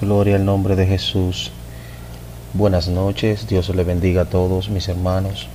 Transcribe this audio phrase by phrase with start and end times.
[0.00, 1.50] Gloria al nombre de Jesús.
[2.54, 5.48] Buenas noches, Dios le bendiga a todos mis hermanos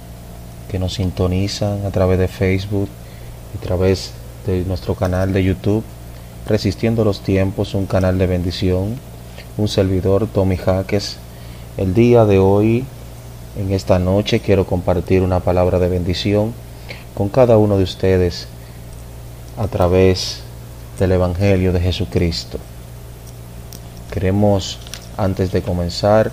[0.70, 2.90] que nos sintonizan a través de Facebook
[3.54, 4.12] y a través
[4.46, 5.86] de nuestro canal de YouTube,
[6.46, 8.98] Resistiendo los Tiempos, un canal de bendición,
[9.58, 11.16] un servidor, Tommy Jaques.
[11.78, 12.84] El día de hoy,
[13.58, 16.54] en esta noche, quiero compartir una palabra de bendición
[17.14, 18.50] con cada uno de ustedes
[19.58, 20.42] a través
[21.00, 22.60] del Evangelio de Jesucristo.
[24.14, 24.78] Queremos,
[25.18, 26.32] antes de comenzar,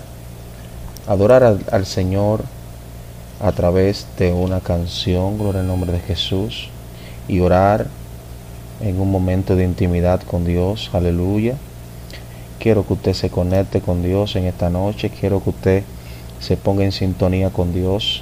[1.07, 2.43] adorar al, Señor
[3.41, 6.69] a través de una canción, gloria al nombre de Jesús,
[7.27, 7.87] y orar
[8.81, 11.55] en un momento de intimidad con Dios, aleluya.
[12.59, 15.83] Quiero que usted se conecte con Dios en esta noche, quiero que usted
[16.39, 18.21] se ponga en sintonía con Dios.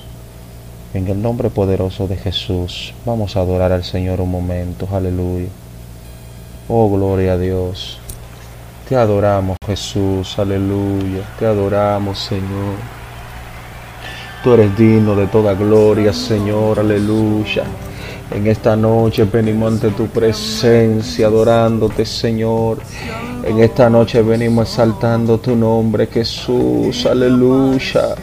[0.94, 5.50] En el nombre poderoso de Jesús, vamos a adorar al Señor un momento, aleluya.
[6.70, 8.00] Oh, gloria a Dios.
[8.90, 11.22] Te adoramos Jesús, aleluya.
[11.38, 12.74] Te adoramos Señor.
[14.44, 17.66] Tú eres digno de toda gloria, Señor, aleluya.
[18.32, 22.80] En esta noche venimos ante tu presencia, adorándote, Señor.
[23.44, 28.16] En esta noche venimos exaltando tu nombre, Jesús, aleluya.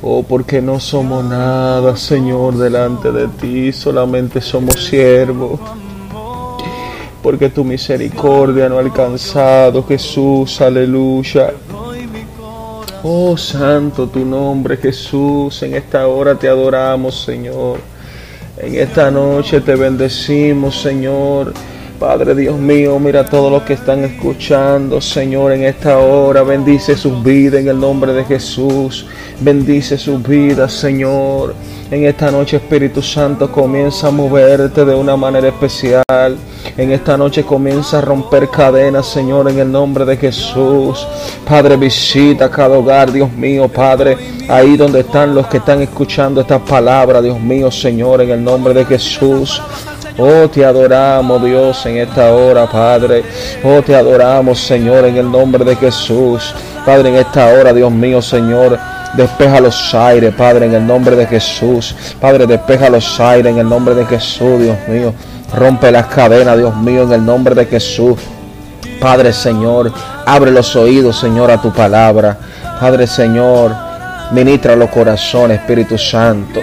[0.00, 5.58] Oh, porque no somos nada, Señor, delante de ti, solamente somos siervos
[7.26, 11.54] porque tu misericordia no ha alcanzado, Jesús, aleluya.
[13.02, 17.80] Oh, santo tu nombre, Jesús, en esta hora te adoramos, Señor.
[18.56, 21.52] En esta noche te bendecimos, Señor.
[21.98, 26.42] Padre Dios mío, mira a todos los que están escuchando, Señor, en esta hora.
[26.42, 29.06] Bendice sus vidas en el nombre de Jesús.
[29.40, 31.54] Bendice sus vidas, Señor.
[31.90, 36.36] En esta noche, Espíritu Santo, comienza a moverte de una manera especial.
[36.76, 41.06] En esta noche comienza a romper cadenas, Señor, en el nombre de Jesús.
[41.48, 46.58] Padre, visita cada hogar, Dios mío, Padre, ahí donde están los que están escuchando esta
[46.58, 49.62] palabra, Dios mío, Señor, en el nombre de Jesús.
[50.18, 53.22] Oh, te adoramos, Dios, en esta hora, Padre.
[53.62, 56.54] Oh, te adoramos, Señor, en el nombre de Jesús.
[56.86, 58.78] Padre, en esta hora, Dios mío, Señor.
[59.14, 61.94] Despeja los aires, Padre, en el nombre de Jesús.
[62.20, 65.12] Padre, despeja los aires en el nombre de Jesús, Dios mío.
[65.54, 68.18] Rompe las cadenas, Dios mío, en el nombre de Jesús.
[69.00, 69.92] Padre Señor,
[70.24, 72.38] abre los oídos, Señor, a tu palabra.
[72.80, 73.74] Padre Señor,
[74.32, 76.60] ministra los corazones, Espíritu Santo.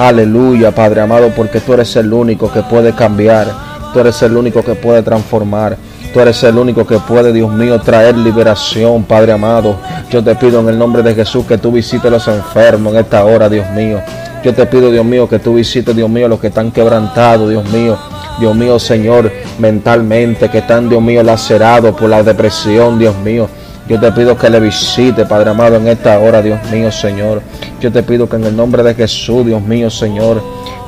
[0.00, 3.48] Aleluya, Padre amado, porque tú eres el único que puede cambiar.
[3.92, 5.76] Tú eres el único que puede transformar.
[6.14, 9.76] Tú eres el único que puede, Dios mío, traer liberación, Padre amado.
[10.08, 13.00] Yo te pido en el nombre de Jesús que tú visites a los enfermos en
[13.00, 14.00] esta hora, Dios mío.
[14.42, 17.70] Yo te pido, Dios mío, que tú visites, Dios mío, los que están quebrantados, Dios
[17.70, 17.98] mío.
[18.38, 23.50] Dios mío, Señor, mentalmente, que están, Dios mío, lacerados por la depresión, Dios mío.
[23.90, 27.42] Yo te pido que le visite, Padre amado, en esta hora, Dios mío, Señor.
[27.80, 30.40] Yo te pido que en el nombre de Jesús, Dios mío, Señor,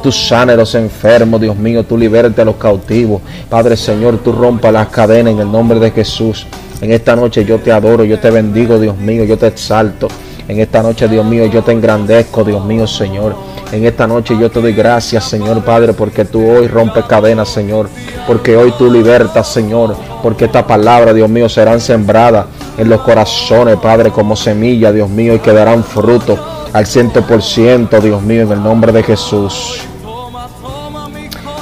[0.04, 3.20] tú sanes a los enfermos, Dios mío, tú liberte a los cautivos.
[3.50, 6.46] Padre Señor, tú rompa las cadenas en el nombre de Jesús.
[6.80, 10.06] En esta noche yo te adoro, yo te bendigo, Dios mío, yo te exalto.
[10.46, 13.34] En esta noche, Dios mío, yo te engrandezco, Dios mío, Señor.
[13.72, 17.88] En esta noche yo te doy gracias, Señor Padre, porque tú hoy rompes cadenas, Señor.
[18.26, 19.96] Porque hoy tú libertas, Señor.
[20.22, 22.44] Porque esta palabra, Dios mío, serán sembradas
[22.76, 26.38] en los corazones, Padre, como semilla, Dios mío, y que darán fruto
[26.74, 29.80] al ciento por ciento, Dios mío, en el nombre de Jesús.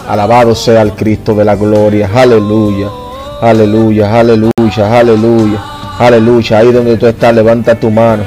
[0.09, 2.11] Alabado sea el Cristo de la gloria.
[2.13, 2.89] Aleluya.
[3.41, 5.63] Aleluya, aleluya, aleluya.
[5.97, 6.59] Aleluya.
[6.59, 8.25] Ahí donde tú estás, levanta tu mano.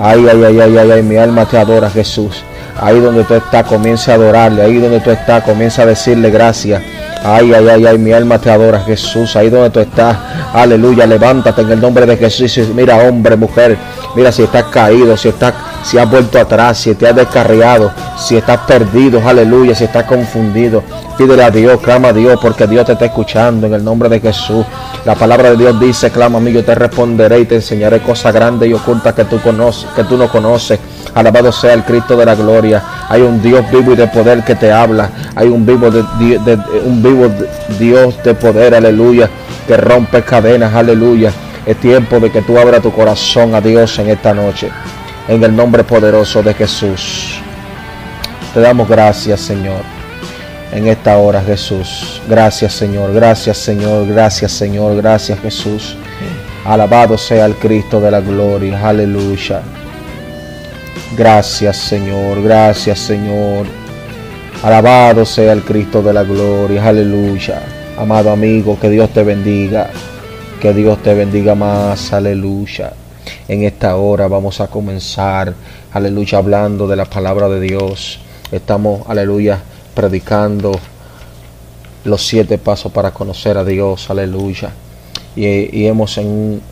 [0.00, 2.42] Ay, ay, ay, ay, ay, ay, mi alma te adora, Jesús.
[2.80, 4.62] Ahí donde tú estás, comienza a adorarle.
[4.62, 6.82] Ahí donde tú estás, comienza a decirle gracias.
[7.22, 9.36] Ay, ay, ay, ay, mi alma te adora, Jesús.
[9.36, 10.16] Ahí donde tú estás,
[10.54, 12.68] aleluya, levántate en el nombre de Jesús.
[12.74, 13.76] Mira, hombre, mujer,
[14.14, 18.36] mira si estás caído, si estás, si has vuelto atrás, si te has descarriado, si
[18.36, 20.82] estás perdido, aleluya, si estás confundido.
[21.16, 24.20] Pídele a Dios, clama a Dios, porque Dios te está escuchando en el nombre de
[24.20, 24.64] Jesús.
[25.04, 28.32] La palabra de Dios dice, clama a mí, yo te responderé y te enseñaré cosas
[28.32, 30.78] grandes y ocultas que tú conoces, que tú no conoces.
[31.14, 32.82] Alabado sea el Cristo de la gloria.
[33.08, 35.10] Hay un Dios vivo y de poder que te habla.
[35.34, 37.28] Hay un vivo de, de, de un vivo
[37.78, 39.28] Dios de poder, aleluya,
[39.66, 41.32] que rompe cadenas, aleluya.
[41.66, 44.70] Es tiempo de que tú abras tu corazón a Dios en esta noche.
[45.28, 47.40] En el nombre poderoso de Jesús.
[48.54, 49.82] Te damos gracias, Señor.
[50.72, 52.20] En esta hora, Jesús.
[52.28, 53.12] Gracias, Señor.
[53.12, 54.06] Gracias, Señor.
[54.06, 54.96] Gracias, Señor.
[54.96, 55.96] Gracias, Jesús.
[56.64, 58.88] Alabado sea el Cristo de la gloria.
[58.88, 59.62] Aleluya.
[61.16, 62.42] Gracias, Señor.
[62.42, 63.66] Gracias, Señor.
[64.62, 66.86] Alabado sea el Cristo de la gloria.
[66.86, 67.62] Aleluya.
[67.98, 69.90] Amado amigo, que Dios te bendiga.
[70.60, 72.92] Que Dios te bendiga más, aleluya.
[73.48, 75.54] En esta hora vamos a comenzar,
[75.90, 78.20] aleluya, hablando de la palabra de Dios.
[78.52, 79.62] Estamos, aleluya,
[79.94, 80.78] predicando
[82.04, 84.70] los siete pasos para conocer a Dios, aleluya.
[85.34, 86.20] Y, hemos,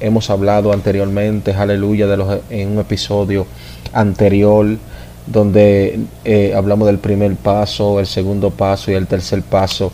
[0.00, 3.46] hemos hablado anteriormente, aleluya, de los, en un episodio
[3.94, 4.66] anterior
[5.26, 9.90] donde eh, hablamos del primer paso, el segundo paso y el tercer paso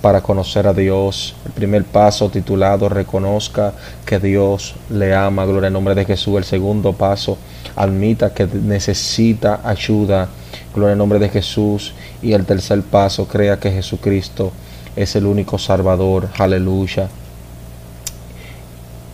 [0.00, 1.34] para conocer a Dios.
[1.44, 3.72] El primer paso titulado Reconozca
[4.06, 6.36] que Dios le ama, gloria al nombre de Jesús.
[6.36, 7.38] El segundo paso,
[7.76, 10.28] admita que necesita ayuda,
[10.74, 11.94] gloria al nombre de Jesús.
[12.22, 14.52] Y el tercer paso, crea que Jesucristo
[14.96, 17.08] es el único Salvador, aleluya.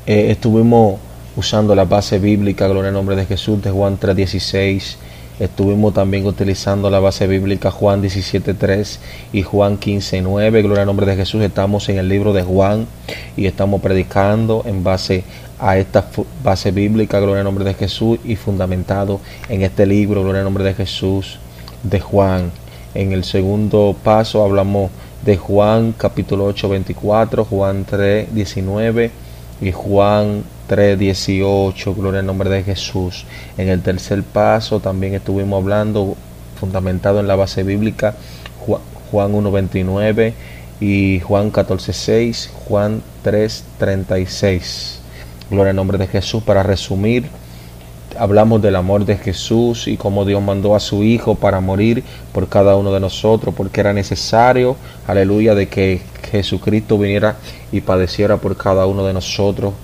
[0.07, 0.99] Eh, estuvimos
[1.37, 4.97] usando la base bíblica, gloria al nombre de Jesús, de Juan 3:16
[5.41, 8.99] Estuvimos también utilizando la base bíblica Juan 17.3
[9.33, 10.63] y Juan 15.9.
[10.63, 11.43] Gloria al nombre de Jesús.
[11.43, 12.87] Estamos en el libro de Juan
[13.37, 15.25] y estamos predicando en base
[15.59, 16.07] a esta
[16.45, 17.19] base bíblica.
[17.19, 20.23] Gloria al nombre de Jesús y fundamentado en este libro.
[20.23, 21.41] Gloria al nombre de Jesús
[21.83, 22.53] de Juan.
[22.95, 24.93] En el segundo paso hablamos
[25.25, 29.11] de Juan capítulo 8, 24, Juan 3, 19
[29.61, 33.27] y Juan 3.18, gloria al nombre de Jesús.
[33.59, 36.17] En el tercer paso también estuvimos hablando,
[36.59, 38.15] fundamentado en la base bíblica,
[39.11, 40.33] Juan 1.29
[40.81, 44.99] y Juan 14.6, Juan 3.36.
[45.51, 46.43] Gloria al nombre de Jesús.
[46.43, 47.27] Para resumir,
[48.19, 52.03] hablamos del amor de Jesús y cómo Dios mandó a su Hijo para morir
[52.33, 54.77] por cada uno de nosotros, porque era necesario,
[55.07, 56.01] aleluya, de que
[56.31, 57.37] Jesucristo viniera
[57.71, 59.75] y padeciera por cada uno de nosotros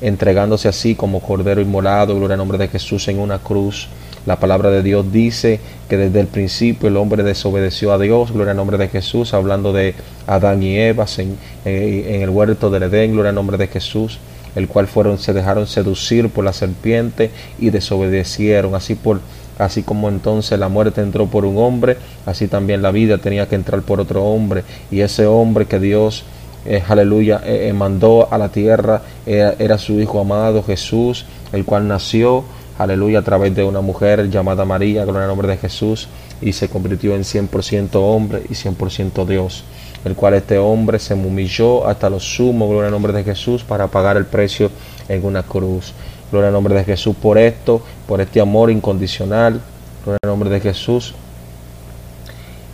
[0.00, 3.88] entregándose así como cordero inmolado, gloria al nombre de Jesús en una cruz.
[4.26, 8.50] La palabra de Dios dice que desde el principio el hombre desobedeció a Dios, gloria
[8.50, 9.94] al nombre de Jesús, hablando de
[10.26, 14.18] Adán y Eva en, en el huerto del Edén, gloria al nombre de Jesús,
[14.54, 19.20] el cual fueron, se dejaron seducir por la serpiente y desobedecieron, así por
[19.58, 21.96] así como entonces la muerte entró por un hombre,
[22.26, 26.24] así también la vida tenía que entrar por otro hombre, y ese hombre que Dios
[26.64, 31.86] eh, aleluya, eh, eh, mandó a la tierra, era su Hijo amado Jesús, el cual
[31.86, 32.44] nació,
[32.78, 36.08] aleluya, a través de una mujer llamada María, con el nombre de Jesús,
[36.40, 39.64] y se convirtió en 100% hombre y 100% Dios,
[40.04, 43.86] el cual este hombre se humilló hasta lo sumo, gloria al nombre de Jesús, para
[43.88, 44.70] pagar el precio
[45.08, 45.92] en una cruz.
[46.30, 49.60] Gloria al nombre de Jesús por esto, por este amor incondicional.
[50.04, 51.14] Gloria al nombre de Jesús.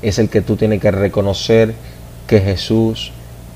[0.03, 1.75] Es el que tú tienes que reconocer
[2.27, 3.13] que Jesús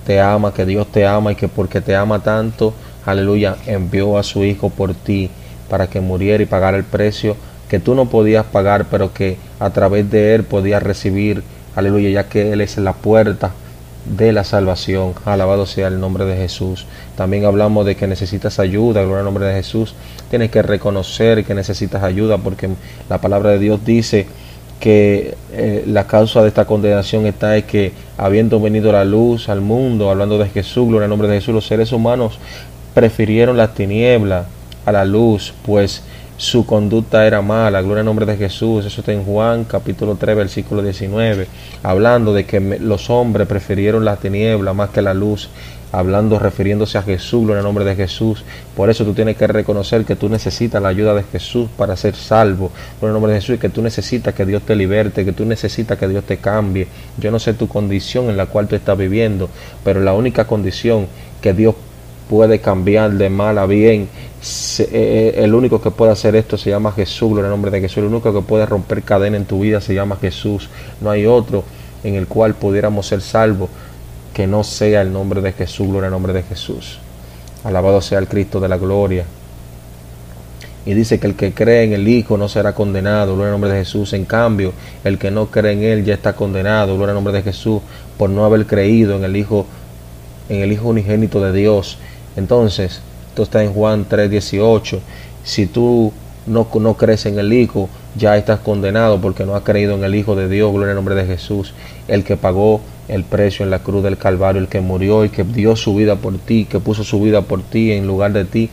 [0.08, 2.72] te ama, que Dios te ama y que porque te ama tanto,
[3.04, 5.28] aleluya, envió a su Hijo por ti
[5.68, 7.36] para que muriera y pagara el precio
[7.68, 11.42] que tú no podías pagar, pero que a través de Él podías recibir,
[11.76, 13.52] aleluya, ya que Él es la puerta
[14.06, 15.12] de la salvación.
[15.26, 16.86] Alabado sea el nombre de Jesús.
[17.14, 19.94] También hablamos de que necesitas ayuda, gloria al nombre de Jesús.
[20.30, 22.70] Tienes que reconocer que necesitas ayuda porque
[23.10, 24.26] la palabra de Dios dice
[24.80, 29.60] que eh, la causa de esta condenación está es que habiendo venido la luz al
[29.60, 32.38] mundo, hablando de Jesús, gloria al nombre de Jesús, los seres humanos
[32.94, 34.46] prefirieron la tiniebla
[34.84, 36.02] a la luz, pues
[36.38, 40.36] su conducta era mala, gloria al nombre de Jesús, eso está en Juan capítulo 3
[40.36, 41.48] versículo 19,
[41.82, 45.50] hablando de que los hombres prefirieron la tiniebla más que la luz
[45.90, 48.44] hablando, refiriéndose a Jesús, en el nombre de Jesús.
[48.76, 52.14] Por eso tú tienes que reconocer que tú necesitas la ayuda de Jesús para ser
[52.14, 52.70] salvo,
[53.00, 55.44] en el nombre de Jesús, y que tú necesitas que Dios te liberte, que tú
[55.44, 56.86] necesitas que Dios te cambie.
[57.16, 59.48] Yo no sé tu condición en la cual tú estás viviendo,
[59.82, 61.06] pero la única condición
[61.40, 61.74] que Dios
[62.28, 64.08] puede cambiar de mal a bien.
[64.80, 67.98] Eh, el único que puede hacer esto se llama Jesús, en el nombre de Jesús.
[67.98, 70.68] El único que puede romper cadena en tu vida se llama Jesús.
[71.00, 71.64] No hay otro
[72.04, 73.68] en el cual pudiéramos ser salvos
[74.32, 76.98] que no sea el nombre de Jesús, gloria al nombre de Jesús.
[77.64, 79.24] Alabado sea el Cristo de la gloria.
[80.86, 83.70] Y dice que el que cree en el Hijo no será condenado, gloria al nombre
[83.70, 84.12] de Jesús.
[84.12, 84.72] En cambio,
[85.04, 87.82] el que no cree en Él ya está condenado, gloria al nombre de Jesús,
[88.16, 89.66] por no haber creído en el Hijo,
[90.48, 91.98] en el Hijo unigénito de Dios.
[92.36, 93.02] Entonces,
[93.38, 94.98] esto está en Juan 3:18.
[95.44, 96.12] Si tú
[96.48, 100.16] no, no crees en el Hijo, ya estás condenado porque no has creído en el
[100.16, 101.72] Hijo de Dios, gloria al nombre de Jesús,
[102.08, 105.44] el que pagó el precio en la cruz del Calvario, el que murió y que
[105.44, 108.70] dio su vida por ti, que puso su vida por ti en lugar de ti.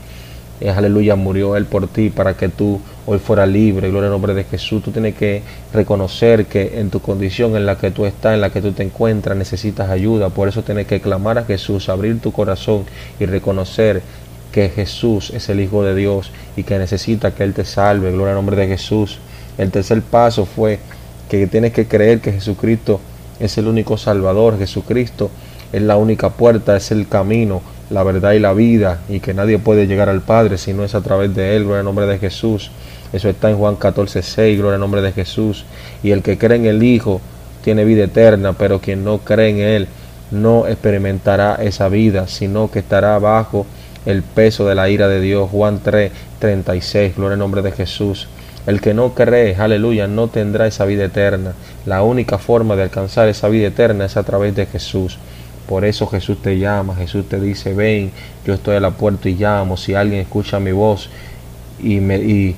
[0.60, 3.89] Es aleluya, murió Él por ti para que tú hoy fueras libre.
[3.89, 4.81] Gloria al nombre de Jesús.
[4.81, 5.43] Tú tienes que
[5.74, 8.81] reconocer que en tu condición en la que tú estás, en la que tú te
[8.81, 10.29] encuentras, necesitas ayuda.
[10.29, 12.86] Por eso tienes que clamar a Jesús, abrir tu corazón
[13.19, 14.01] y reconocer
[14.56, 18.14] que Jesús es el Hijo de Dios y que necesita que Él te salve.
[18.14, 19.20] Gloria al nombre de Jesús.
[19.58, 20.80] El tercer paso fue
[21.28, 23.02] que tienes que creer que Jesucristo
[23.42, 25.30] es el único Salvador, Jesucristo
[25.74, 29.60] es la única puerta, es el camino, la verdad y la vida, y que nadie
[29.60, 32.18] puede llegar al Padre si no es a través de Él, gloria al nombre de
[32.18, 32.72] Jesús.
[33.12, 35.66] Eso está en Juan 14, 6, gloria al nombre de Jesús.
[36.02, 37.20] Y el que cree en el Hijo
[37.62, 39.88] tiene vida eterna, pero quien no cree en Él
[40.32, 43.66] no experimentará esa vida, sino que estará bajo
[44.06, 45.50] el peso de la ira de Dios.
[45.50, 48.28] Juan 3, 36, gloria al nombre de Jesús.
[48.68, 51.54] El que no cree, aleluya, no tendrá esa vida eterna.
[51.86, 55.20] La única forma de alcanzar esa vida eterna es a través de Jesús.
[55.68, 58.12] Por eso Jesús te llama, Jesús te dice, ven,
[58.46, 59.78] yo estoy a la puerta y llamo.
[59.78, 61.10] Si alguien escucha mi voz
[61.80, 62.56] y me, y,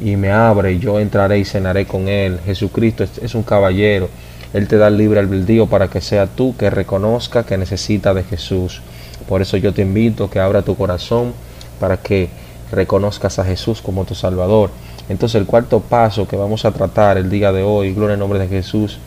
[0.00, 2.40] me abre, yo entraré y cenaré con él.
[2.44, 4.08] Jesucristo es, es un caballero.
[4.52, 8.24] Él te da el libre albedrío para que sea tú que reconozca que necesita de
[8.24, 8.80] Jesús.
[9.26, 11.32] Por eso yo te invito que abra tu corazón
[11.80, 12.28] para que
[12.70, 14.70] reconozcas a Jesús como tu Salvador.
[15.08, 18.38] Entonces el cuarto paso que vamos a tratar el día de hoy, gloria en nombre
[18.38, 18.98] de Jesús,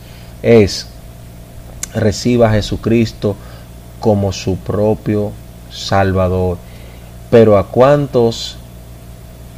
[0.42, 0.88] es
[1.94, 3.36] reciba a Jesucristo
[4.00, 5.32] como su propio
[5.70, 6.58] Salvador.
[7.30, 8.56] Pero a cuantos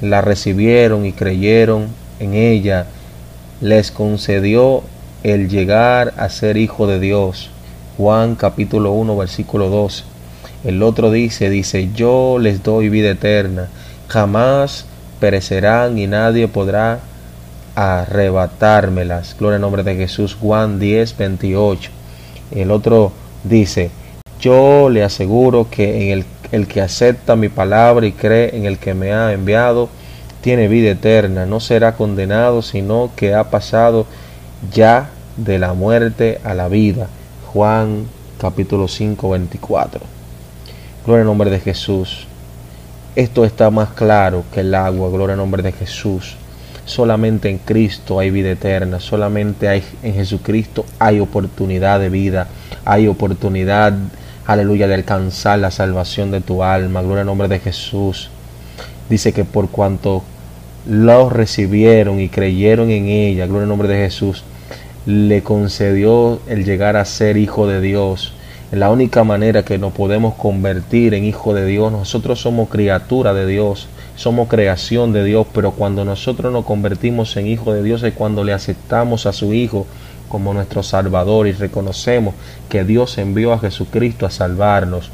[0.00, 1.88] la recibieron y creyeron
[2.20, 2.86] en ella,
[3.60, 4.82] les concedió
[5.22, 7.50] el llegar a ser hijo de Dios.
[7.96, 10.13] Juan capítulo 1 versículo 12.
[10.64, 13.68] El otro dice, dice, yo les doy vida eterna,
[14.08, 14.86] jamás
[15.20, 17.00] perecerán y nadie podrá
[17.74, 19.36] arrebatármelas.
[19.38, 20.34] Gloria al nombre de Jesús.
[20.40, 21.90] Juan 10, 28.
[22.52, 23.90] El otro dice,
[24.40, 28.78] yo le aseguro que en el, el que acepta mi palabra y cree en el
[28.78, 29.90] que me ha enviado,
[30.40, 34.06] tiene vida eterna, no será condenado, sino que ha pasado
[34.72, 37.08] ya de la muerte a la vida.
[37.52, 38.06] Juan
[38.38, 40.23] capítulo 5, 24.
[41.04, 42.26] Gloria al nombre de Jesús.
[43.14, 46.36] Esto está más claro que el agua, gloria al nombre de Jesús.
[46.86, 52.48] Solamente en Cristo hay vida eterna, solamente hay, en Jesucristo hay oportunidad de vida,
[52.86, 53.92] hay oportunidad,
[54.46, 58.30] aleluya, de alcanzar la salvación de tu alma, gloria al nombre de Jesús.
[59.10, 60.22] Dice que por cuanto
[60.88, 64.42] los recibieron y creyeron en ella, gloria al nombre de Jesús,
[65.04, 68.32] le concedió el llegar a ser hijo de Dios
[68.72, 71.92] la única manera que nos podemos convertir en hijo de Dios.
[71.92, 77.46] Nosotros somos criatura de Dios, somos creación de Dios, pero cuando nosotros nos convertimos en
[77.46, 79.86] hijo de Dios es cuando le aceptamos a su Hijo
[80.28, 82.34] como nuestro Salvador y reconocemos
[82.68, 85.10] que Dios envió a Jesucristo a salvarnos.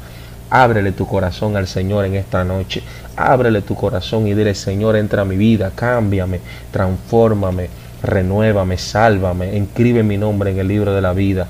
[0.49, 2.81] Ábrele tu corazón al Señor en esta noche.
[3.15, 6.39] Ábrele tu corazón y dile, Señor, entra a mi vida, cámbiame,
[6.71, 7.69] transfórmame,
[8.01, 11.47] renuévame, sálvame, inscribe mi nombre en el libro de la vida.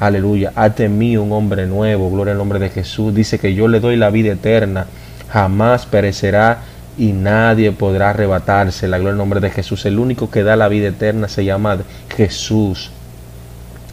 [0.00, 0.52] Aleluya.
[0.54, 2.10] Hazte en mí un hombre nuevo.
[2.10, 3.14] Gloria al nombre de Jesús.
[3.14, 4.86] Dice que yo le doy la vida eterna.
[5.30, 6.58] Jamás perecerá
[6.96, 8.86] y nadie podrá arrebatarse.
[8.86, 9.84] La gloria al nombre de Jesús.
[9.86, 11.78] El único que da la vida eterna se llama
[12.16, 12.90] Jesús.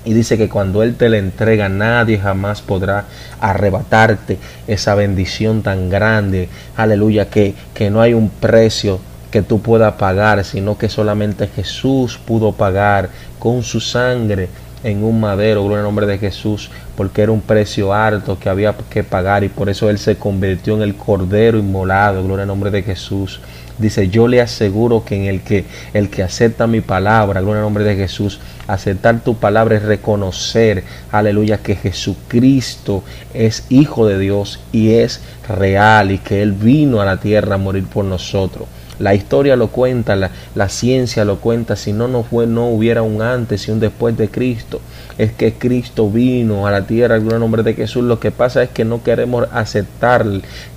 [0.06, 3.06] Y dice que cuando Él te la entrega, nadie jamás podrá
[3.42, 6.48] arrebatarte esa bendición tan grande.
[6.78, 9.00] Aleluya, que, que no hay un precio
[9.32, 13.10] que tú puedas pagar, sino que solamente Jesús pudo pagar
[13.40, 14.48] con su sangre
[14.86, 18.76] en un madero, gloria al nombre de Jesús, porque era un precio alto que había
[18.90, 22.70] que pagar y por eso Él se convirtió en el Cordero inmolado, gloria al nombre
[22.70, 23.42] de Jesús.
[23.80, 27.66] Dice, yo le aseguro que en el que el que acepta mi palabra, gloria al
[27.66, 34.60] nombre de Jesús, aceptar tu palabra es reconocer, aleluya, que Jesucristo es hijo de Dios
[34.72, 38.68] y es real y que Él vino a la tierra a morir por nosotros.
[39.00, 43.22] La historia lo cuenta, la, ciencia lo cuenta, si no, no, fue, no hubiera un
[43.22, 44.80] antes y un después de Cristo.
[45.18, 48.04] Es que Cristo vino a la tierra el nombre de Jesús.
[48.04, 50.26] Lo que pasa es que no queremos aceptar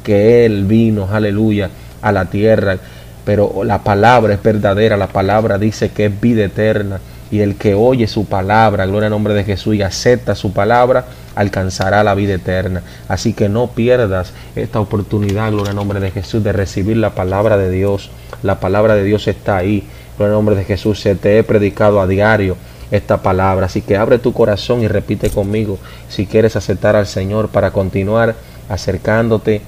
[0.03, 1.71] que Él vino, aleluya,
[2.03, 2.79] a la tierra.
[3.25, 6.99] Pero la palabra es verdadera, la palabra dice que es vida eterna
[7.31, 11.05] y el que oye su palabra, gloria al nombre de Jesús, y acepta su palabra,
[11.39, 12.83] alcanzará la vida eterna.
[13.07, 17.57] Así que no pierdas esta oportunidad, gloria al nombre de Jesús, de recibir la palabra
[17.57, 18.11] de Dios.
[18.43, 19.87] La palabra de Dios está ahí.
[20.17, 22.57] Gloria nombre de Jesús, se te he predicado a diario
[22.91, 23.67] esta palabra.
[23.67, 25.79] Así que abre tu corazón y repite conmigo
[26.09, 28.35] si quieres aceptar al Señor para continuar
[28.69, 29.63] acercándote,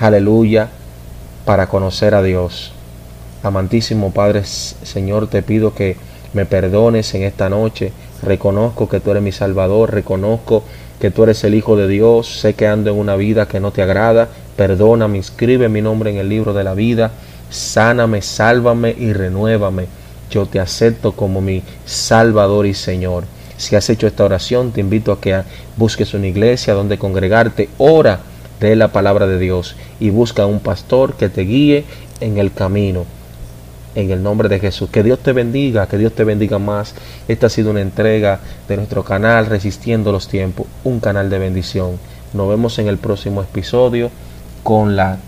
[0.00, 0.68] aleluya,
[1.44, 2.72] para conocer a Dios.
[3.44, 5.96] Amantísimo Padre, Señor, te pido que
[6.32, 7.92] me perdones en esta noche.
[8.20, 10.64] Reconozco que tú eres mi Salvador, reconozco
[11.00, 13.72] que tú eres el Hijo de Dios, sé que ando en una vida que no
[13.72, 17.10] te agrada, perdóname, inscribe mi nombre en el libro de la vida,
[17.50, 19.86] sáname, sálvame y renuévame.
[20.30, 23.24] Yo te acepto como mi Salvador y Señor.
[23.56, 25.42] Si has hecho esta oración, te invito a que
[25.76, 28.20] busques una iglesia donde congregarte, ora
[28.60, 31.84] de la palabra de Dios y busca un pastor que te guíe
[32.20, 33.04] en el camino
[33.94, 34.90] en el nombre de Jesús.
[34.90, 36.94] Que Dios te bendiga, que Dios te bendiga más.
[37.28, 41.98] Esta ha sido una entrega de nuestro canal Resistiendo los Tiempos, un canal de bendición.
[42.32, 44.10] Nos vemos en el próximo episodio
[44.62, 45.18] con la